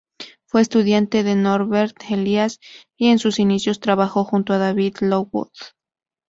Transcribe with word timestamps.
Fue 0.47 0.61
estudiante 0.61 1.21
de 1.21 1.35
Norbert 1.35 1.95
Elias 2.09 2.59
y 2.97 3.09
en 3.09 3.19
sus 3.19 3.37
inicios 3.37 3.79
trabajó 3.79 4.23
junto 4.23 4.51
a 4.53 4.57
David 4.57 4.95
Lockwood. 5.01 5.51